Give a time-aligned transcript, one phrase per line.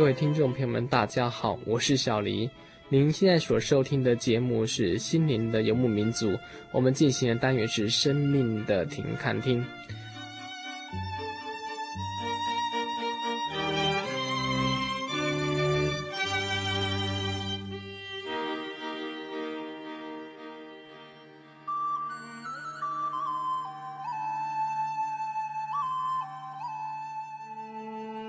[0.00, 2.48] 各位听众朋友们，大家好，我是小黎。
[2.88, 6.30] 您现在所收听的节目是《心灵的游牧民族》，
[6.72, 9.62] 我们进行的单元是“生命的停看听”。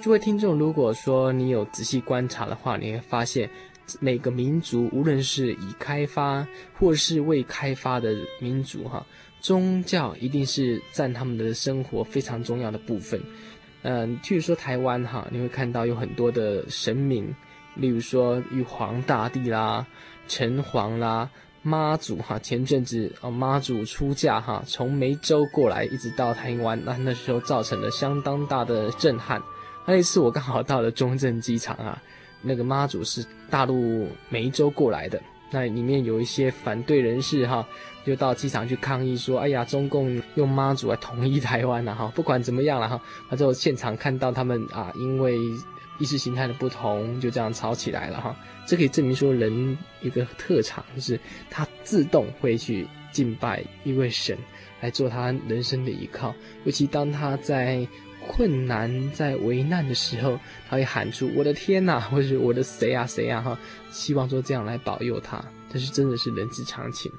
[0.01, 3.47] 诸位听众，如果说你有仔细观察的话，你会发现，
[3.99, 9.05] 每个民族，无论是已开发或是未开发的民族，哈，
[9.41, 13.21] 宗教一定是占他们的生活非常重要的部分。
[13.83, 17.33] 嗯，譬如说台湾，哈，你会看到有很多的神明，
[17.75, 19.85] 例如说玉皇大帝啦、
[20.27, 21.29] 城隍啦、
[21.61, 29.39] 妈祖，哈，前阵子啊，妈祖出嫁，哈，从梅州过来，一直到台湾，那那时候造成了相当大的震撼。
[29.85, 32.01] 那一次我刚好到了中正机场啊，
[32.41, 37.67] 那个妈祖是大陆梅州过来的，那里面有一些反对人士哈，
[38.05, 45.37] 就到机场去抗议说，哎呀，中共用妈祖来统一台湾了哈，不管怎么样了哈，那就现场看到他们啊，因为
[45.97, 48.35] 意识形态的不同，就这样吵起来了哈，
[48.67, 54.37] 这可以证明说人一个特长就是他自动会去敬拜一位神
[54.79, 56.33] 来做他人生的依靠，
[56.65, 57.87] 尤其当他在。
[58.27, 63.57] 困难在为难的时候，他会喊出“我的天呐” 或者是“我的谁啊谁啊”哈，
[63.91, 67.11] 希望说这样来保佑他，但是真的是人之常情。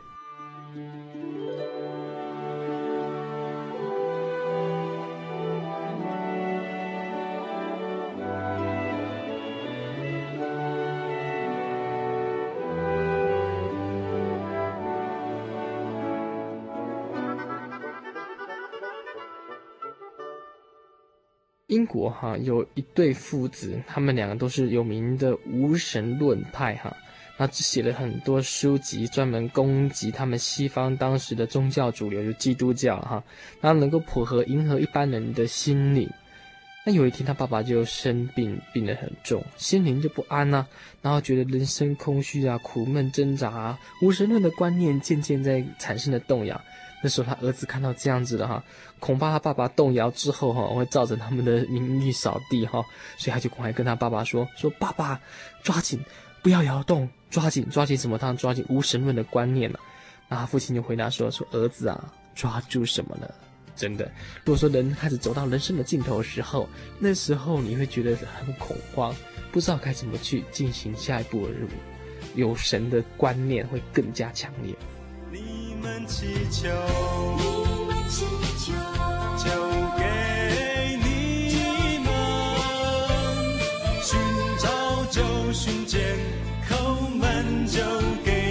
[21.72, 26.94] 英国哈有一对父子，他们两个都是有名的无神论派哈，
[27.38, 33.24] 那只写了很多书籍，专门攻击他们西方当时的宗教主流，就基督教哈，
[33.62, 36.10] 然后能够符合迎合一般人的心理。
[36.84, 40.66] 那有一天他爸爸就生病，病得很重，心灵就不安呐、
[41.00, 46.60] 然后觉得人生空虚啊，苦闷挣扎啊，无神论的观念渐渐在产生了动摇。
[47.02, 48.62] 那时候他儿子看到这样子的哈，
[49.00, 52.82] 恐怕他爸爸动摇之后哈，会造成他们的名誉扫地哈，
[53.18, 55.20] 所以他就赶快跟他爸爸说：“说爸爸，
[55.62, 56.00] 抓紧
[56.42, 58.16] 不要摇动，抓紧抓紧什么？
[58.16, 59.78] 他抓紧无神论的观念了。”
[60.30, 63.28] 然后他父亲就回答说：“说儿子啊，抓住什么呢？
[63.74, 64.04] 真的，
[64.44, 66.68] 如果说人开始走到人生的尽头的时候，
[66.98, 69.14] 那时候你会觉得很恐慌，
[69.50, 71.70] 不知道该怎么去进行下一步的任务，
[72.34, 74.72] 有神的观念会更加强烈。”
[75.32, 76.68] 你们祈求，
[77.38, 77.44] 你
[77.86, 78.26] 们祈
[78.58, 78.74] 求，
[79.42, 79.48] 就
[79.96, 80.04] 给
[81.02, 81.06] 你
[82.04, 82.06] 们
[84.02, 84.10] 寻
[84.58, 84.68] 找
[85.10, 86.18] 就寻见，
[86.68, 86.74] 叩
[87.16, 87.80] 门就
[88.22, 88.41] 给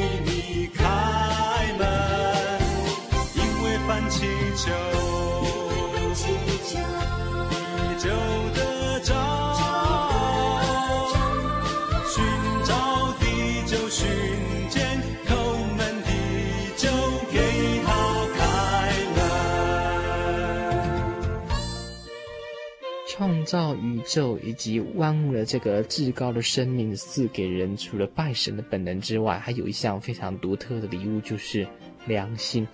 [23.52, 31.68] 造宇宙以及万物的这个至高的生命赐给人，除了拜神的本能之外，还有一项非常独特的礼物，就是
[32.06, 32.66] 良心。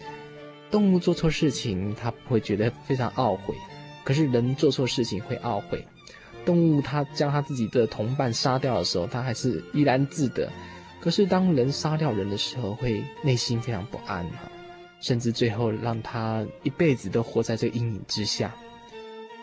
[0.70, 3.56] 动物做错事情，它不会觉得非常懊悔；
[4.04, 5.84] 可是人做错事情会懊悔。
[6.46, 10.48] 动物它将它自己的同伴杀掉的时候，它还是怡然自得；
[11.02, 14.52] 可是当人杀掉人的时候，会内心非常不安哈，
[15.02, 18.54] 甚至最后让他一辈子都活在这阴影之下。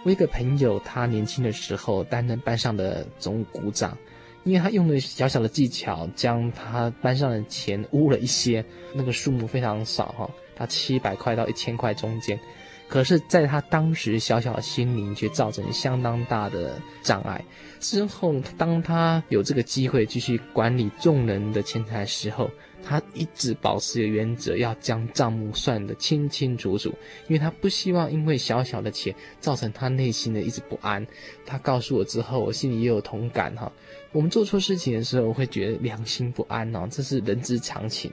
[0.05, 3.97] 我一个朋友，他年轻的时候担任班上的总务股长，
[4.45, 8.63] 因为他用了小小的技巧，将他班上的钱污了一些，
[8.95, 12.39] 那个数目非常少哈，他七百块到一千块中间，
[12.87, 17.43] 可是在他当时小小的心灵却造成相当大的障碍。
[17.81, 22.51] 之后，当他有这个机会继续管理众人的钱财时候，
[22.85, 26.91] 他一直保持的原则，要将账目算得清清楚楚，
[27.27, 31.05] 因为他不希望因为小小的钱造成他内心的一直不安。
[31.47, 33.73] 他告诉我之后，我心里也有同感哈。
[34.13, 38.13] 我们做错事情的时候，我会觉得良心不安哦，这是人之常情。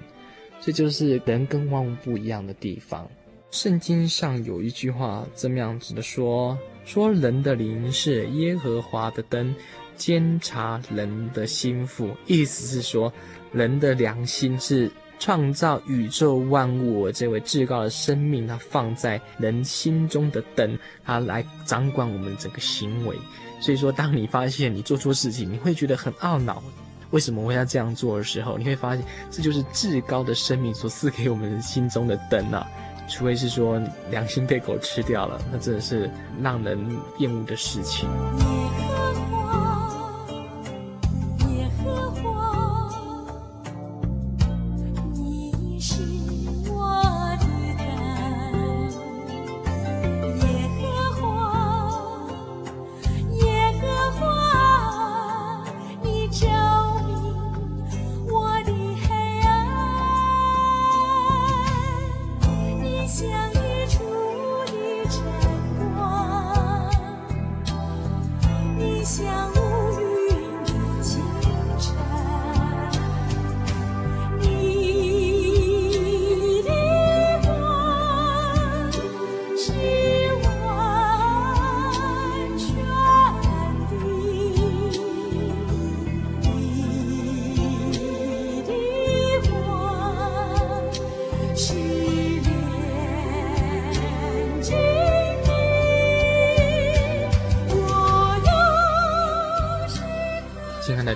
[0.62, 3.10] 这就是人跟万物不一样的地方。
[3.50, 9.54] 圣经上有一句话这么样子的说：说人的灵是耶和华的灯，
[9.96, 12.10] 监察人的心腹。
[12.26, 13.12] 意思是说。
[13.54, 14.90] 人的良心是
[15.20, 23.14] 创造宇宙万物这位至高的生命，他放在人心中的灯，他来掌管我们整个行为。
[23.60, 26.64] 所以说，当你发现你做错事情，你会觉得很懊恼，
[27.10, 32.66] 为什么我要这样做的时候，你会发现这就是至高的生命所赐给我们心中的灯啊！
[33.10, 36.10] 除非是说良心被狗吃掉了，那真的是
[36.42, 36.80] 让人
[37.18, 38.08] 厌恶的事情。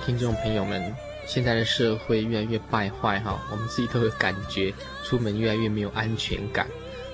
[0.00, 0.94] 听众朋友们，
[1.26, 4.72] 现在的社会越来越败坏哈，我们自己都有感觉，
[5.04, 6.66] 出门越来越没有安全感。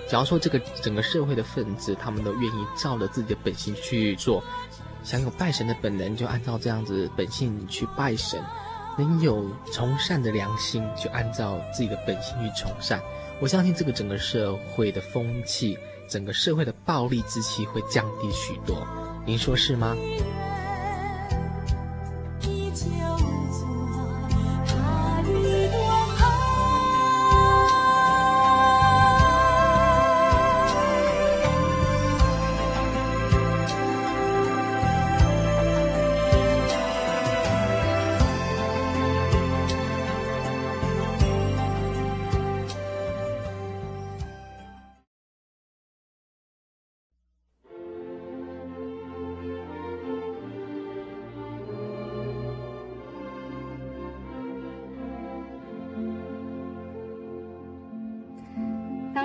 [0.09, 4.43] 假如说这个整个社会的分子，他们都愿意照着自己的本性去做，
[5.03, 8.41] 想有拜神的本能，就按照这样子本性去拜神；
[8.99, 13.01] 能有从善的良心，就按照自己的本性去从善。
[13.41, 15.79] 我相信这个整个社会的风气，
[16.09, 18.87] 整个社会的暴力之气会降低许多。
[19.25, 19.97] 您说是吗？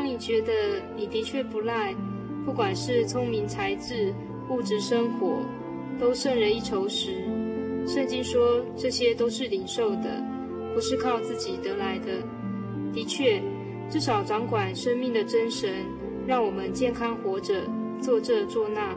[0.07, 0.54] 你觉得
[0.95, 1.94] 你的确不赖，
[2.45, 4.13] 不管是聪明才智、
[4.50, 5.42] 物质生活，
[6.00, 7.25] 都胜人一筹时，
[7.86, 10.24] 圣经说这些都是领受的，
[10.74, 12.24] 不是靠自己得来的。
[12.94, 13.42] 的确，
[13.89, 15.69] 至少掌管生命的真神，
[16.25, 17.53] 让我们健康活着，
[18.01, 18.95] 做这做那。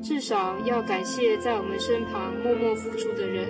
[0.00, 3.48] 至少要感谢在我们身旁默默付出的人。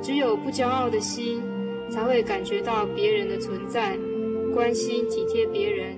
[0.00, 1.42] 只有不骄傲的心，
[1.90, 3.98] 才会感觉到别人的存在，
[4.56, 5.94] 关心体贴别人。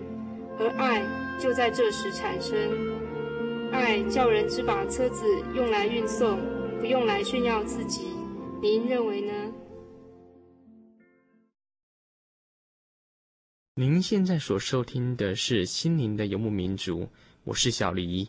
[0.59, 2.59] 而爱就在这时产生，
[3.71, 5.25] 爱叫人只把车子
[5.55, 6.41] 用来运送，
[6.81, 8.09] 不用来炫耀自己。
[8.61, 9.33] 您认为呢？
[13.77, 17.07] 您现在所收听的是心灵的游牧民族，
[17.45, 18.29] 我是小黎。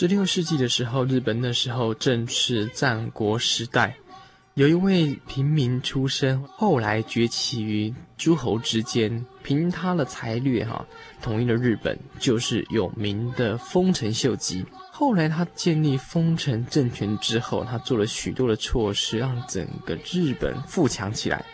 [0.00, 3.96] 十六世纪的时候，日本那时候正是战国时代，
[4.54, 10.86] 有一位平民出身，后来崛起于诸侯之间，凭他的才略哈，
[11.20, 14.64] 统一了日本，就是有名的丰臣秀吉。
[14.92, 21.44] 后来他建立丰臣政权之后，他做了许多的措施，让整个日本富强起来。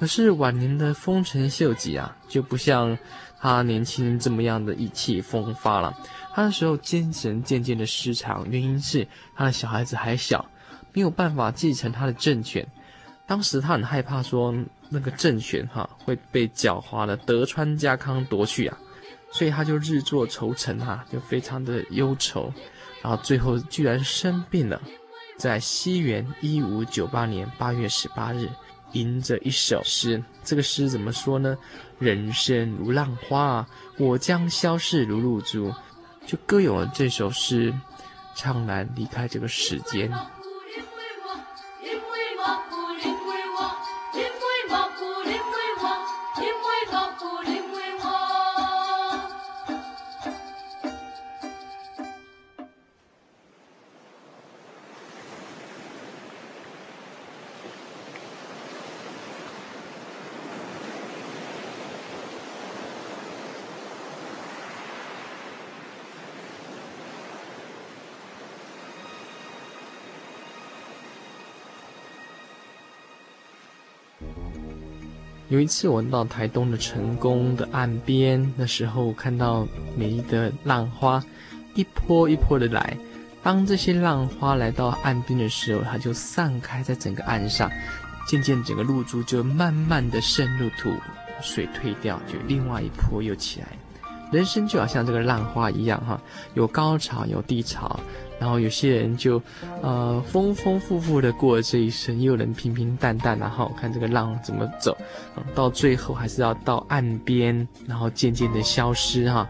[0.00, 2.96] 可是晚年的丰臣秀吉啊，就不像
[3.38, 5.94] 他年轻这么样的意气风发了。
[6.32, 10.42] 他的时候精神渐渐的失常，原因是他的小孩子还小，
[10.94, 12.66] 没有办法继承他的政权。
[13.26, 14.54] 当时他很害怕说
[14.88, 18.78] 那个政权哈会被狡猾的德川家康夺去啊，
[19.30, 22.50] 所以他就日作愁城哈，就非常的忧愁，
[23.02, 24.80] 然后最后居然生病了，
[25.36, 28.48] 在西元一五九八年八月十八日，
[28.92, 31.56] 吟着一首诗，这个诗怎么说呢？
[31.98, 33.66] 人生如浪花，
[33.98, 35.72] 我将消逝如露珠。
[36.26, 37.74] 就歌咏了这首诗，
[38.36, 40.10] 怅然离开这个世间。
[75.50, 79.66] 有一次我到台东的成功的岸边，那时候看到
[79.96, 81.20] 美丽的浪花
[81.74, 82.96] 一波一波的来。
[83.42, 87.68] 当这些浪花来到岸边的时候，它就散开在整个岸上，
[88.28, 90.88] 渐渐整个露珠就慢慢的渗入土，
[91.42, 93.66] 水退掉，就另外一波又起来。
[94.30, 96.20] 人生就好像这个浪花一样，哈，
[96.54, 97.98] 有高潮有低潮，
[98.38, 99.42] 然后有些人就，
[99.82, 104.96] 呃，丰丰富富的过了这一生，又有人平平淡淡，然后看这个浪怎么走，
[105.54, 109.48] 到最后还是要到岸边，然后渐渐的消失，哈。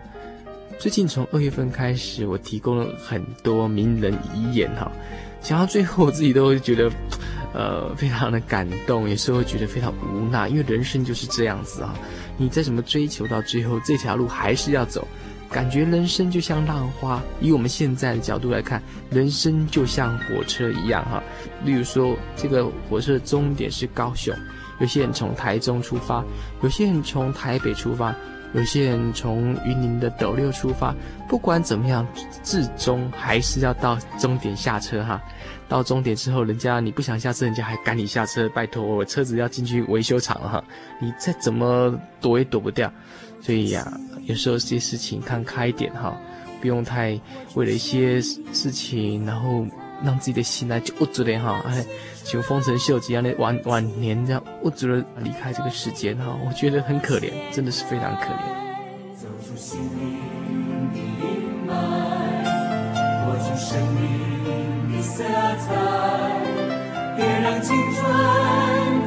[0.79, 4.91] 最近从二月份开始，我提供了很多名人遗言哈，
[5.43, 6.91] 讲到最后我自己都会觉得，
[7.53, 11.95] 呃，非常的感动，有时候会觉得非常无奈，因为人生就是这样子啊，
[12.41, 15.07] 你再怎么追求，到最后这条路还是要走，
[15.51, 17.23] 感觉人生就像浪花。
[17.39, 21.23] 以我们现在的角度来看，人生就像火车一样哈，
[21.67, 24.35] 例如说这个火车的终点是高雄，
[24.81, 26.25] 有些人从台中出发，
[26.63, 28.17] 有些人从台北出发。
[28.53, 30.95] 有些人从云林的斗六出发，
[31.29, 32.07] 不管怎么样，
[32.43, 35.21] 至终还是要到终点下车哈。
[35.69, 40.65] 到终点之后，人家你不想下车，人家还赶你下车，拜托我车子要进去维修厂了哈。
[41.01, 42.93] 你再怎么躲也躲不掉，
[43.41, 43.87] 所以呀、
[44.25, 46.17] 有时候这些事情看开一点哈，
[46.61, 47.19] 不用太
[47.55, 49.65] 为了一些事情，然后。
[50.03, 51.85] 让自己的心来就无助的哈，哎，
[52.25, 58.39] 像丰臣秀吉一样的晚晚年这样无助的离开这个世间哈，我觉得很可怜，真的是非常可怜。
[59.17, 60.19] 走出心灵
[60.93, 61.71] 的阴霾，
[63.25, 64.01] 活出生命
[64.93, 65.25] 的色
[65.59, 65.69] 彩，
[67.17, 67.99] 别让青春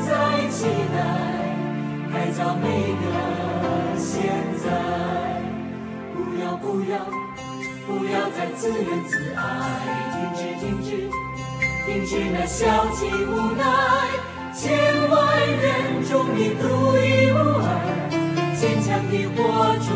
[0.06, 0.12] 再
[0.50, 0.98] 起来，
[2.12, 2.66] 改造每
[3.02, 3.06] 个
[3.98, 4.14] 现
[4.64, 4.66] 在，
[6.14, 6.94] 不要不要。
[7.86, 9.42] 不要再自怨自艾，
[10.14, 10.90] 停止停止
[11.86, 13.64] 停止那消极无奈，
[14.54, 16.64] 千万人中你独
[16.98, 17.66] 一无二，
[18.56, 19.92] 坚强地活出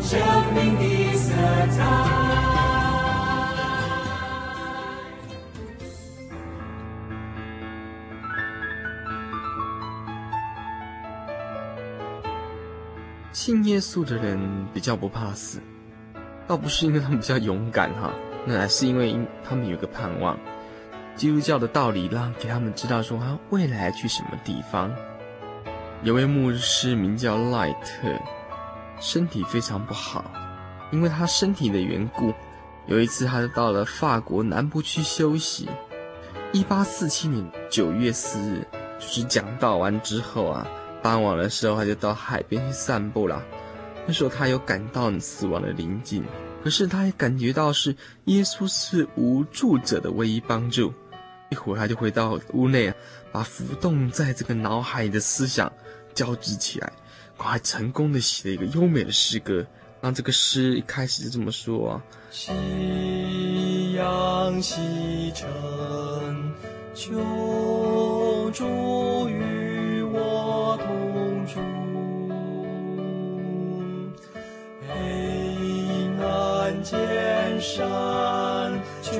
[0.00, 0.20] 生
[0.54, 1.34] 命的色
[1.72, 1.82] 彩。
[13.32, 14.38] 信耶稣的人
[14.72, 15.58] 比较不怕死。
[16.46, 18.12] 倒不是因为他们比较勇敢哈，
[18.46, 20.38] 那还是因为他们有个盼望。
[21.16, 24.90] 基督教的道理让给他们知道说他未来去什么地方。
[26.02, 28.08] 有位牧师名叫赖特，
[29.00, 30.24] 身体非常不好，
[30.90, 32.32] 因为他身体的缘故，
[32.86, 35.68] 有一次他就到了法国南部去休息。
[36.52, 38.66] 一八四七年九月四日，
[38.98, 40.66] 就是讲道完之后啊，
[41.02, 43.42] 傍晚的时候他就到海边去散步了。
[44.04, 46.24] 那时候他有感到死亡的临近，
[46.64, 50.92] 可是他也感觉到是耶稣是无助者的唯一帮助。
[51.52, 52.92] 一会儿他就回到屋内，
[53.30, 55.70] 把浮动在这个脑海里的思想
[56.14, 56.90] 交织起来，
[57.36, 59.64] 还成功的写了一个优美的诗歌。
[60.00, 65.46] 让这个诗一开始就这么说啊：夕阳西沉，
[66.92, 71.60] 求主与我同住。
[74.88, 74.92] 黑
[76.20, 79.12] 暗见山求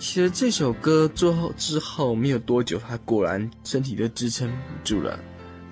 [0.00, 5.20] 其实这首歌做后之后没有多久，他果然身体就支撑不住了。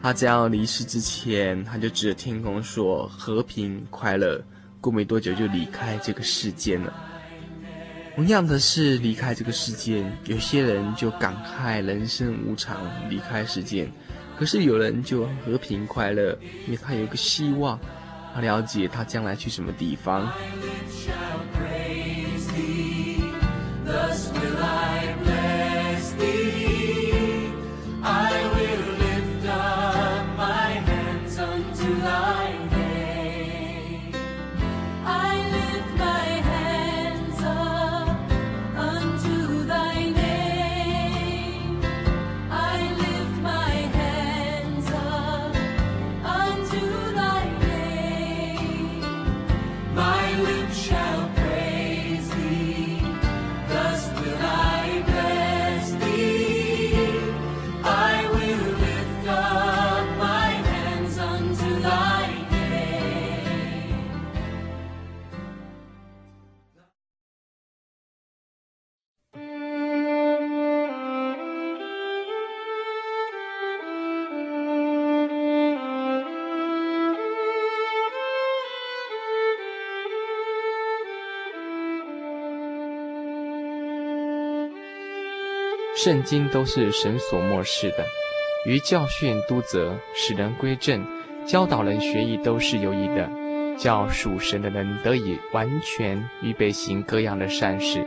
[0.02, 4.38] 他将要离世之前，他就指着天空说：“和平快乐。”
[4.82, 6.92] 过没多久就离开这个世间了。
[8.14, 12.76] 同样的是，离开这个世间，有些人就感慨人生无常，
[13.08, 13.86] 离开世间；
[14.38, 17.80] 可是有人就和平快乐，因为他有一个希望，
[18.34, 20.30] 他了解他将来去什么地方。
[86.00, 88.06] 圣经都是神所默示的，
[88.64, 91.04] 于教训、督责、使人归正、
[91.44, 93.28] 教导人学艺，都是有益的，
[93.76, 98.06] 叫属神的人得以完全预备行各样的善事。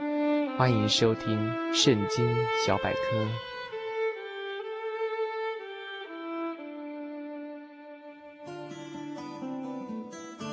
[0.57, 1.37] 欢迎收听
[1.73, 2.25] 《圣经
[2.65, 2.99] 小百科》。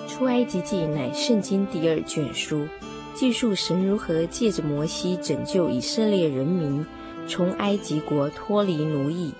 [0.08, 2.66] 出埃及记乃圣经第二卷书，
[3.14, 6.84] 记述神如何借着摩西拯救以色列人民
[7.28, 9.32] 从埃及国脱离奴役。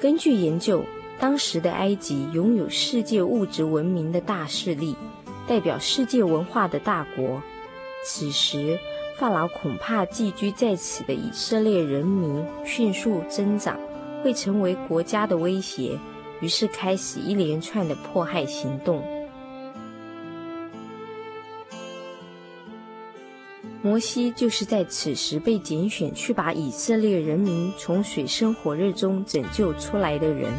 [0.00, 0.84] 根据研究，
[1.20, 4.96] 当时的埃及拥有世界物质文明的大势力，
[5.46, 7.40] 代表世界文化的大国。
[8.04, 8.78] 此时，
[9.16, 13.78] 法老恐怕寄居在此的以色列人民迅速增长，
[14.24, 15.96] 会成为国家的威胁，
[16.40, 19.00] 于是开始一连串的迫害行动。
[23.84, 30.52] 摩西就是在此时被拣选去把以色列人民从水深火热中拯救出来的人。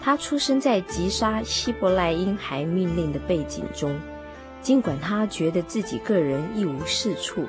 [0.00, 3.98] 他出生在击杀希伯来婴孩命令的背景中，
[4.62, 7.44] 尽管他觉得自己个人一无是处，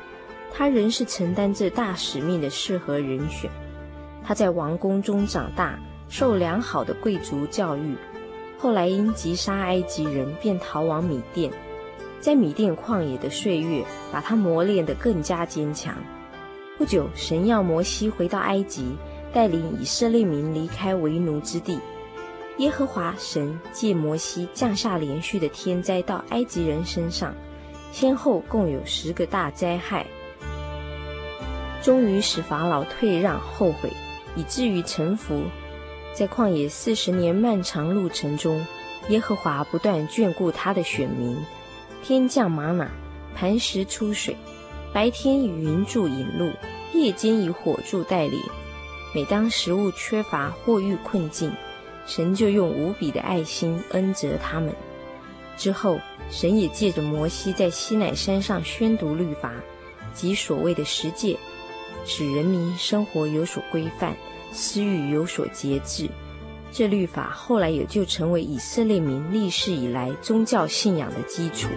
[0.52, 3.50] 他仍是承担着大使命的适合人选。
[4.24, 7.96] 他在王宫中长大，受良好的贵族教育，
[8.58, 11.52] 后来因击杀埃及人，便逃往米甸。
[12.22, 15.96] 在米甸旷野的岁月，把他磨练得更加坚强。
[16.78, 18.96] 不久，神要摩西回到埃及，
[19.34, 21.80] 带领以色列民离开为奴之地。
[22.58, 27.34] 耶和华神借摩西降下连续的天灾到埃及人身上，
[27.92, 30.06] 先后共有十个大灾害，
[31.82, 33.92] 终于使法老退让后悔，
[34.36, 35.42] 以至于臣服。
[36.14, 38.66] 在旷野四十年漫长路程中，
[39.10, 41.38] 耶和华不断眷顾他的选民。
[42.04, 42.88] 天降玛瑙，
[43.36, 44.36] 磐石出水；
[44.94, 46.52] 白天以云柱引路，
[46.94, 48.40] 夜间以火柱带领。
[49.14, 51.52] 每当食物缺乏或遇困境，
[52.06, 54.74] 神就用无比的爱心恩泽他们。
[55.58, 59.54] 之后，神也借着摩西在西乃山上宣读律法，
[60.14, 61.38] 即所谓的十诫，
[62.06, 64.16] 使人民生活有所规范，
[64.52, 66.10] 私欲有所节制。
[66.72, 71.68] 这律法后来也就成为以色列民历世以来宗教信仰的基础。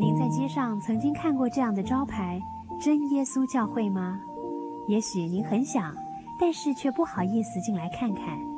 [0.00, 2.40] 您在街上曾经看过这样的招牌
[2.82, 4.20] “真耶稣教会”吗？
[4.88, 5.94] 也许您很想，
[6.40, 8.57] 但是却不好意思进来看看。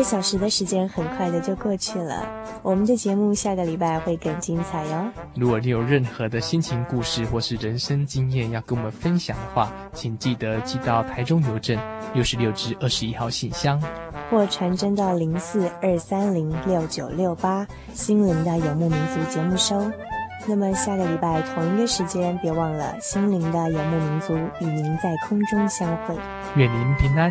[0.00, 2.26] 个小时的时间很快的就过去了，
[2.62, 5.04] 我们的节目下个礼拜会更精彩哟。
[5.34, 11.78] 如果你有任何的心情故事或是人生经验要跟我们分享的话，请记得寄到台中邮政
[12.14, 13.78] 六十六至二十一号信箱，
[14.30, 19.92] 或传真到零四二三零六九六八心灵的游牧民族节目收。
[20.48, 26.16] 那么下个礼拜同一个时间，别忘了心灵的游牧民族与您在空中相会。
[26.56, 27.30] 愿您平安。